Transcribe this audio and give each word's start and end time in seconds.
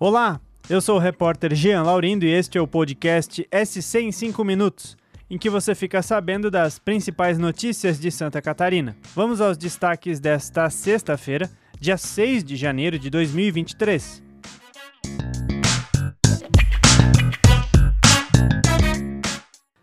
Olá, 0.00 0.40
eu 0.70 0.80
sou 0.80 0.94
o 0.94 1.00
repórter 1.00 1.56
Jean 1.56 1.82
Laurindo 1.82 2.24
e 2.24 2.32
este 2.32 2.56
é 2.56 2.60
o 2.60 2.68
podcast 2.68 3.44
SC 3.50 3.98
em 3.98 4.12
5 4.12 4.44
minutos, 4.44 4.96
em 5.28 5.36
que 5.36 5.50
você 5.50 5.74
fica 5.74 6.00
sabendo 6.02 6.52
das 6.52 6.78
principais 6.78 7.36
notícias 7.36 7.98
de 7.98 8.08
Santa 8.08 8.40
Catarina. 8.40 8.96
Vamos 9.12 9.40
aos 9.40 9.58
destaques 9.58 10.20
desta 10.20 10.70
sexta-feira, 10.70 11.50
dia 11.80 11.96
6 11.96 12.44
de 12.44 12.54
janeiro 12.54 12.96
de 12.96 13.10
2023. 13.10 14.22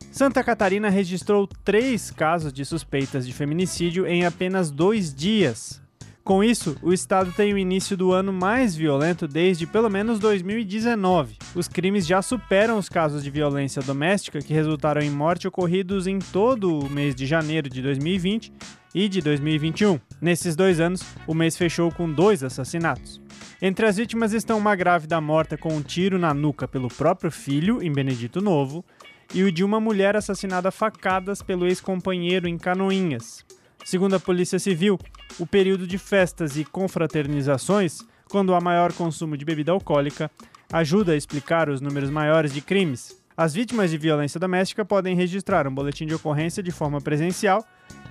Santa 0.10 0.42
Catarina 0.46 0.88
registrou 0.88 1.46
três 1.46 2.10
casos 2.10 2.54
de 2.54 2.64
suspeitas 2.64 3.28
de 3.28 3.34
feminicídio 3.34 4.08
em 4.08 4.24
apenas 4.24 4.72
dois 4.72 5.14
dias. 5.14 5.85
Com 6.26 6.44
isso, 6.44 6.76
o 6.82 6.92
estado 6.92 7.32
tem 7.32 7.54
o 7.54 7.58
início 7.58 7.96
do 7.96 8.12
ano 8.12 8.34
mais 8.34 8.76
violento 8.76 9.28
desde 9.28 9.68
pelo 9.68 9.92
menos 9.92 10.18
2019. 10.18 11.38
Os 11.54 11.68
crimes 11.68 12.08
já 12.08 12.20
superam 12.20 12.80
os 12.80 12.90
casos 12.90 13.24
de 13.24 13.30
violência 13.30 13.80
doméstica 13.84 14.40
que 14.40 14.52
resultaram 14.52 15.04
em 15.04 15.12
morte 15.12 15.48
ocorridos 15.48 16.08
em 16.08 16.18
todo 16.18 16.80
o 16.80 16.90
mês 16.90 17.14
de 17.14 17.28
janeiro 17.28 17.70
de 17.70 17.80
2020 17.80 18.52
e 18.96 19.08
de 19.08 19.22
2021. 19.22 20.00
Nesses 20.20 20.56
dois 20.56 20.80
anos, 20.80 21.04
o 21.28 21.36
mês 21.36 21.56
fechou 21.56 21.92
com 21.92 22.12
dois 22.12 22.44
assassinatos. 22.44 23.22
Entre 23.62 23.86
as 23.86 23.98
vítimas 23.98 24.34
estão 24.34 24.58
uma 24.58 24.76
grávida 24.76 25.22
morta 25.22 25.56
com 25.56 25.76
um 25.76 25.82
tiro 25.84 26.18
na 26.18 26.34
nuca 26.34 26.68
pelo 26.68 26.88
próprio 26.88 27.30
filho, 27.30 27.84
em 27.84 27.94
Benedito 27.94 28.42
Novo, 28.42 28.84
e 29.32 29.44
o 29.44 29.52
de 29.52 29.64
uma 29.64 29.80
mulher 29.80 30.16
assassinada 30.16 30.70
a 30.70 30.72
facadas 30.72 31.44
pelo 31.44 31.68
ex-companheiro 31.68 32.48
em 32.48 32.58
Canoinhas. 32.58 33.46
Segundo 33.86 34.16
a 34.16 34.20
Polícia 34.20 34.58
Civil, 34.58 35.00
o 35.38 35.46
período 35.46 35.86
de 35.86 36.00
festas 36.00 36.58
e 36.58 36.66
confraternizações, 36.66 38.00
quando 38.28 38.56
há 38.56 38.60
maior 38.60 38.92
consumo 38.92 39.38
de 39.38 39.46
bebida 39.46 39.72
alcoólica, 39.72 40.30
ajuda 40.74 41.12
a 41.12 41.16
explicar 41.16 41.70
os 41.70 41.82
números 41.82 42.10
maiores 42.10 42.52
de 42.52 42.62
crimes. 42.62 43.16
As 43.38 43.54
vítimas 43.54 43.92
de 43.92 43.98
violência 44.00 44.40
doméstica 44.40 44.84
podem 44.84 45.16
registrar 45.16 45.68
um 45.68 45.76
boletim 45.76 46.08
de 46.08 46.16
ocorrência 46.16 46.64
de 46.64 46.72
forma 46.72 47.00
presencial 47.00 47.64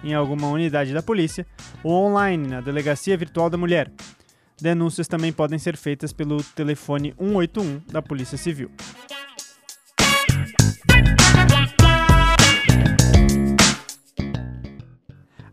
em 0.05 0.14
alguma 0.14 0.47
unidade 0.47 0.94
da 0.94 1.03
polícia 1.03 1.44
ou 1.83 2.06
online 2.06 2.47
na 2.47 2.61
Delegacia 2.61 3.16
Virtual 3.16 3.50
da 3.50 3.59
Mulher. 3.59 3.91
Denúncias 4.61 5.09
também 5.09 5.33
podem 5.33 5.59
ser 5.59 5.77
feitas 5.77 6.12
pelo 6.12 6.41
telefone 6.55 7.12
181 7.19 7.81
da 7.91 8.00
Polícia 8.00 8.38
Civil. 8.38 8.70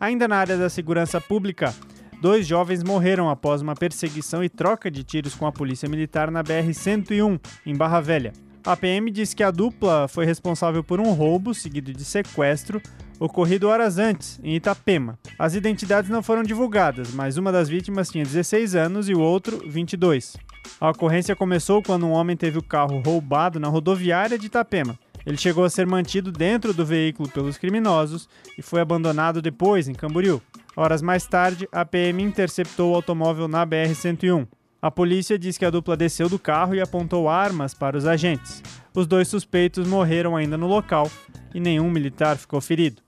Ainda 0.02 0.28
na 0.28 0.38
área 0.38 0.58
da 0.58 0.68
segurança 0.68 1.22
pública, 1.22 1.76
dois 2.20 2.48
jovens 2.48 2.84
morreram 2.84 3.30
após 3.30 3.62
uma 3.62 3.76
perseguição 3.76 4.44
e 4.44 4.50
troca 4.50 4.90
de 4.90 5.04
tiros 5.04 5.36
com 5.36 5.46
a 5.46 5.52
polícia 5.52 5.88
militar 5.88 6.32
na 6.32 6.44
BR-101, 6.44 7.40
em 7.68 7.76
Barra 7.76 8.02
Velha. 8.02 8.34
A 8.66 8.76
PM 8.76 9.12
diz 9.12 9.36
que 9.36 9.44
a 9.44 9.52
dupla 9.52 10.08
foi 10.08 10.26
responsável 10.26 10.84
por 10.84 11.00
um 11.00 11.12
roubo 11.12 11.54
seguido 11.54 11.94
de 11.94 12.04
sequestro 12.04 12.82
ocorrido 13.20 13.68
horas 13.68 14.00
antes, 14.00 14.40
em 14.44 14.56
Itapema. 14.56 15.20
As 15.38 15.54
identidades 15.54 16.10
não 16.10 16.24
foram 16.24 16.42
divulgadas, 16.42 17.14
mas 17.14 17.38
uma 17.38 17.52
das 17.52 17.70
vítimas 17.70 18.10
tinha 18.10 18.26
16 18.26 18.74
anos 18.74 19.08
e 19.08 19.14
o 19.14 19.20
outro 19.20 19.62
22. 19.70 20.36
A 20.80 20.90
ocorrência 20.90 21.36
começou 21.36 21.84
quando 21.84 22.08
um 22.08 22.12
homem 22.12 22.36
teve 22.36 22.58
o 22.58 22.64
carro 22.64 23.00
roubado 23.06 23.60
na 23.60 23.68
rodoviária 23.68 24.40
de 24.40 24.48
Itapema. 24.48 24.98
Ele 25.26 25.38
chegou 25.38 25.64
a 25.64 25.70
ser 25.70 25.86
mantido 25.86 26.32
dentro 26.32 26.74
do 26.74 26.86
veículo 26.86 27.30
pelos 27.30 27.58
criminosos 27.58 28.28
e 28.58 28.62
foi 28.62 28.82
abandonado 28.82 29.42
depois 29.42 29.88
em 29.88 29.94
Camboriú. 29.94 30.42
Horas 30.76 31.02
mais 31.02 31.26
tarde, 31.26 31.68
a 31.72 31.86
PM 31.86 32.24
interceptou 32.24 32.92
o 32.92 32.96
automóvel 32.96 33.48
na 33.48 33.66
BR-101. 33.66 34.48
A 34.82 34.90
polícia 34.90 35.38
diz 35.38 35.58
que 35.58 35.66
a 35.66 35.70
dupla 35.70 35.96
desceu 35.96 36.28
do 36.28 36.40
carro 36.40 36.74
e 36.74 36.82
apontou 36.82 37.30
armas 37.30 37.74
para 37.74 37.98
os 37.98 38.06
agentes. 38.06 38.64
Os 38.96 39.06
dois 39.06 39.28
suspeitos 39.28 39.88
morreram 39.88 40.36
ainda 40.36 40.58
no 40.58 40.68
local 40.68 41.10
e 41.54 41.60
nenhum 41.60 41.92
militar 41.92 42.38
ficou 42.38 42.60
ferido. 42.60 43.02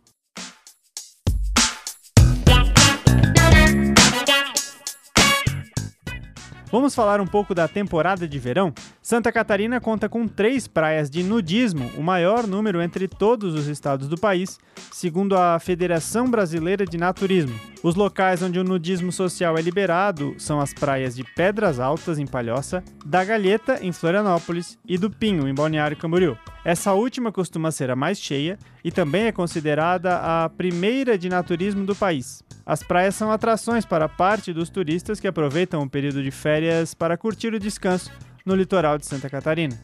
Vamos 6.71 6.95
falar 6.95 7.21
um 7.21 7.27
pouco 7.27 7.53
da 7.53 7.67
temporada 7.67 8.27
de 8.27 8.39
verão? 8.39 8.73
Santa 9.03 9.33
Catarina 9.33 9.81
conta 9.81 10.07
com 10.07 10.25
três 10.25 10.65
praias 10.65 11.09
de 11.09 11.23
nudismo, 11.23 11.91
o 11.97 12.01
maior 12.01 12.47
número 12.47 12.81
entre 12.81 13.05
todos 13.05 13.53
os 13.53 13.67
estados 13.67 14.07
do 14.07 14.17
país, 14.17 14.57
segundo 14.93 15.35
a 15.35 15.59
Federação 15.59 16.31
Brasileira 16.31 16.85
de 16.85 16.97
Naturismo. 16.97 17.53
Os 17.83 17.95
locais 17.95 18.41
onde 18.41 18.57
o 18.57 18.63
nudismo 18.63 19.11
social 19.11 19.57
é 19.57 19.61
liberado 19.61 20.33
são 20.37 20.57
as 20.61 20.73
praias 20.73 21.17
de 21.17 21.25
Pedras 21.35 21.81
Altas, 21.81 22.17
em 22.17 22.25
Palhoça, 22.25 22.81
da 23.05 23.25
Galheta, 23.25 23.77
em 23.81 23.91
Florianópolis, 23.91 24.79
e 24.87 24.97
do 24.97 25.09
Pinho, 25.09 25.49
em 25.49 25.53
Balneário 25.53 25.97
Camboriú. 25.97 26.37
Essa 26.63 26.93
última 26.93 27.29
costuma 27.29 27.71
ser 27.71 27.91
a 27.91 27.97
mais 27.97 28.17
cheia 28.17 28.57
e 28.85 28.89
também 28.89 29.25
é 29.25 29.33
considerada 29.33 30.15
a 30.15 30.47
primeira 30.47 31.17
de 31.17 31.27
naturismo 31.27 31.85
do 31.85 31.93
país. 31.93 32.41
As 32.65 32.81
praias 32.81 33.15
são 33.15 33.29
atrações 33.29 33.85
para 33.85 34.07
parte 34.07 34.53
dos 34.53 34.69
turistas 34.69 35.19
que 35.19 35.27
aproveitam 35.27 35.81
o 35.81 35.89
período 35.89 36.23
de 36.23 36.31
férias 36.31 36.93
para 36.93 37.17
curtir 37.17 37.53
o 37.53 37.59
descanso 37.59 38.09
no 38.45 38.55
litoral 38.55 38.97
de 38.97 39.05
Santa 39.05 39.29
Catarina. 39.29 39.79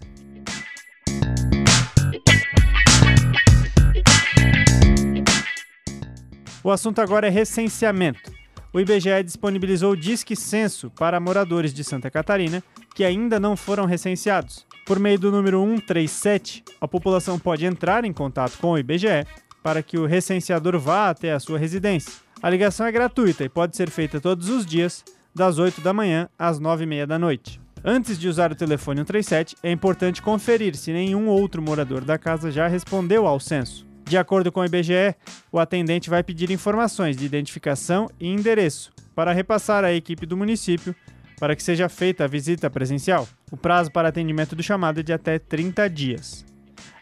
O 6.64 6.72
assunto 6.72 7.00
agora 7.00 7.28
é 7.28 7.30
recenseamento. 7.30 8.32
O 8.72 8.80
IBGE 8.80 9.24
disponibilizou 9.24 9.94
o 9.94 9.98
Disque 9.98 10.36
Censo 10.36 10.92
para 10.92 11.20
moradores 11.20 11.74
de 11.74 11.84
Santa 11.84 12.12
Catarina 12.12 12.62
que 12.94 13.04
ainda 13.04 13.40
não 13.40 13.56
foram 13.56 13.86
recenseados. 13.86 14.68
Por 14.86 15.00
meio 15.00 15.18
do 15.18 15.32
número 15.32 15.62
137, 15.62 16.64
a 16.82 16.88
população 16.88 17.40
pode 17.40 17.66
entrar 17.66 18.04
em 18.04 18.12
contato 18.12 18.58
com 18.58 18.72
o 18.72 18.78
IBGE 18.78 19.26
para 19.64 19.82
que 19.82 19.98
o 19.98 20.06
recenseador 20.06 20.78
vá 20.78 21.10
até 21.10 21.32
a 21.32 21.40
sua 21.40 21.58
residência. 21.58 22.14
A 22.42 22.50
ligação 22.50 22.86
é 22.86 22.92
gratuita 22.92 23.44
e 23.44 23.50
pode 23.50 23.76
ser 23.76 23.90
feita 23.90 24.20
todos 24.20 24.50
os 24.50 24.66
dias, 24.66 25.04
das 25.34 25.60
8 25.60 25.82
da 25.82 25.94
manhã 25.94 26.28
às 26.38 26.60
9 26.60 26.84
e 26.84 26.88
meia 26.88 27.08
da 27.08 27.18
noite. 27.20 27.62
Antes 27.84 28.20
de 28.20 28.28
usar 28.28 28.52
o 28.52 28.56
telefone 28.56 29.00
137, 29.00 29.56
é 29.64 29.72
importante 29.72 30.22
conferir 30.22 30.76
se 30.76 30.92
nenhum 30.92 31.28
outro 31.28 31.62
morador 31.62 32.04
da 32.04 32.18
casa 32.18 32.52
já 32.52 32.68
respondeu 32.68 33.26
ao 33.26 33.40
censo. 33.40 33.88
De 34.06 34.18
acordo 34.18 34.52
com 34.52 34.60
o 34.60 34.66
IBGE, 34.66 35.16
o 35.52 35.60
atendente 35.60 36.10
vai 36.10 36.24
pedir 36.24 36.52
informações 36.52 37.16
de 37.16 37.26
identificação 37.26 38.10
e 38.20 38.28
endereço 38.28 38.92
para 39.16 39.32
repassar 39.32 39.84
à 39.84 39.94
equipe 39.94 40.26
do 40.26 40.36
município 40.36 40.96
para 41.40 41.56
que 41.56 41.64
seja 41.64 41.88
feita 41.88 42.26
a 42.26 42.28
visita 42.28 42.70
presencial. 42.70 43.28
O 43.50 43.56
prazo 43.56 43.92
para 43.92 44.10
atendimento 44.10 44.56
do 44.56 44.64
chamado 44.64 45.00
é 45.00 45.04
de 45.04 45.14
até 45.14 45.40
30 45.40 45.90
dias. 45.90 46.46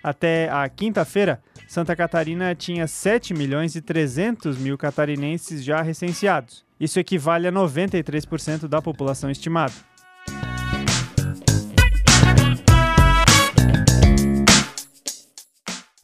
Até 0.04 0.48
a 0.50 0.70
quinta-feira, 0.70 1.42
Santa 1.68 1.96
Catarina 1.96 2.54
tinha 2.54 2.86
7 2.88 3.34
milhões 3.34 3.76
e 3.76 3.82
300 3.82 4.58
mil 4.58 4.78
catarinenses 4.78 5.64
já 5.64 5.82
recenseados. 5.82 6.64
Isso 6.80 7.00
equivale 7.00 7.48
a 7.48 7.52
93% 7.52 8.68
da 8.68 8.82
população 8.82 9.32
estimada. 9.32 9.74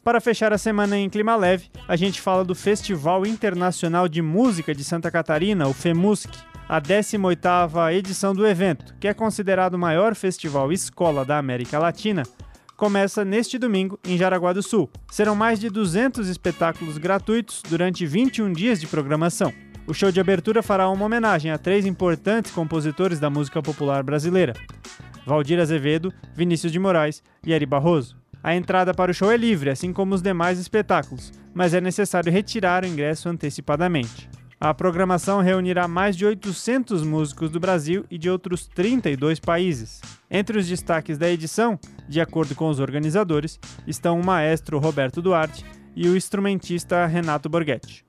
Para 0.04 0.20
fechar 0.20 0.52
a 0.52 0.58
semana 0.58 0.98
em 0.98 1.08
clima 1.08 1.34
leve, 1.34 1.70
a 1.88 1.96
gente 1.96 2.20
fala 2.20 2.44
do 2.44 2.54
Festival 2.54 3.24
Internacional 3.24 4.06
de 4.06 4.20
Música 4.20 4.74
de 4.74 4.84
Santa 4.84 5.10
Catarina, 5.10 5.66
o 5.66 5.72
FEMUSC, 5.72 6.28
a 6.68 6.78
18ª 6.78 7.94
edição 7.94 8.34
do 8.34 8.46
evento, 8.46 8.94
que 9.00 9.08
é 9.08 9.14
considerado 9.14 9.74
o 9.74 9.78
maior 9.78 10.14
festival 10.14 10.70
escola 10.70 11.24
da 11.24 11.38
América 11.38 11.78
Latina, 11.78 12.22
começa 12.76 13.24
neste 13.24 13.58
domingo 13.58 13.98
em 14.04 14.18
Jaraguá 14.18 14.52
do 14.52 14.62
Sul. 14.62 14.90
Serão 15.10 15.34
mais 15.34 15.58
de 15.58 15.70
200 15.70 16.28
espetáculos 16.28 16.98
gratuitos 16.98 17.62
durante 17.66 18.04
21 18.04 18.52
dias 18.52 18.78
de 18.78 18.86
programação. 18.86 19.54
O 19.86 19.94
show 19.94 20.12
de 20.12 20.20
abertura 20.20 20.62
fará 20.62 20.86
uma 20.90 21.06
homenagem 21.06 21.50
a 21.50 21.56
três 21.56 21.86
importantes 21.86 22.52
compositores 22.52 23.18
da 23.18 23.30
música 23.30 23.62
popular 23.62 24.02
brasileira: 24.02 24.52
Valdir 25.24 25.58
Azevedo, 25.58 26.12
Vinícius 26.34 26.72
de 26.72 26.78
Moraes 26.78 27.22
e 27.42 27.54
Ari 27.54 27.64
Barroso. 27.64 28.22
A 28.44 28.54
entrada 28.54 28.92
para 28.92 29.10
o 29.10 29.14
show 29.14 29.32
é 29.32 29.38
livre, 29.38 29.70
assim 29.70 29.90
como 29.90 30.14
os 30.14 30.20
demais 30.20 30.58
espetáculos, 30.58 31.32
mas 31.54 31.72
é 31.72 31.80
necessário 31.80 32.30
retirar 32.30 32.84
o 32.84 32.86
ingresso 32.86 33.26
antecipadamente. 33.26 34.28
A 34.60 34.74
programação 34.74 35.40
reunirá 35.40 35.88
mais 35.88 36.14
de 36.14 36.26
800 36.26 37.02
músicos 37.04 37.48
do 37.48 37.58
Brasil 37.58 38.04
e 38.10 38.18
de 38.18 38.28
outros 38.28 38.66
32 38.66 39.40
países. 39.40 40.02
Entre 40.30 40.58
os 40.58 40.68
destaques 40.68 41.16
da 41.16 41.30
edição, 41.30 41.80
de 42.06 42.20
acordo 42.20 42.54
com 42.54 42.68
os 42.68 42.80
organizadores, 42.80 43.58
estão 43.86 44.20
o 44.20 44.24
maestro 44.24 44.78
Roberto 44.78 45.22
Duarte 45.22 45.64
e 45.96 46.06
o 46.06 46.14
instrumentista 46.14 47.06
Renato 47.06 47.48
Borghetti. 47.48 48.04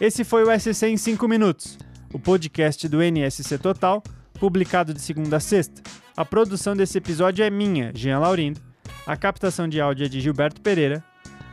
Esse 0.00 0.24
foi 0.24 0.42
o 0.42 0.58
SC 0.58 0.88
em 0.88 0.96
5 0.96 1.28
minutos, 1.28 1.78
o 2.16 2.18
podcast 2.18 2.88
do 2.88 3.02
NSC 3.02 3.58
Total, 3.58 4.02
publicado 4.40 4.94
de 4.94 5.02
segunda 5.02 5.36
a 5.36 5.40
sexta. 5.40 5.82
A 6.16 6.24
produção 6.24 6.74
desse 6.74 6.96
episódio 6.96 7.44
é 7.44 7.50
minha, 7.50 7.92
Jean 7.94 8.18
Laurindo 8.18 8.66
a 9.06 9.16
captação 9.16 9.68
de 9.68 9.80
áudio 9.80 10.06
é 10.06 10.08
de 10.08 10.20
Gilberto 10.20 10.60
Pereira, 10.60 11.04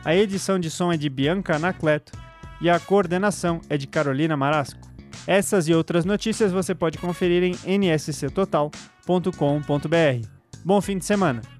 a 0.04 0.14
edição 0.14 0.58
de 0.58 0.68
som 0.68 0.92
é 0.92 0.96
de 0.96 1.08
Bianca 1.08 1.54
Anacleto 1.54 2.12
e 2.60 2.68
a 2.68 2.80
coordenação 2.80 3.60
é 3.68 3.76
de 3.76 3.86
Carolina 3.86 4.36
Marasco. 4.36 4.80
Essas 5.26 5.68
e 5.68 5.74
outras 5.74 6.04
notícias 6.04 6.50
você 6.50 6.74
pode 6.74 6.98
conferir 6.98 7.44
em 7.44 7.78
nsctotal.com.br. 7.78 10.28
Bom 10.64 10.80
fim 10.80 10.98
de 10.98 11.04
semana! 11.04 11.53